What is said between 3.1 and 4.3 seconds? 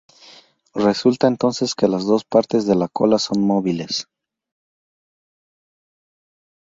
son móviles.